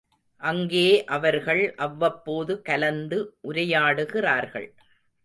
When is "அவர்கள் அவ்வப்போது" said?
1.07-2.61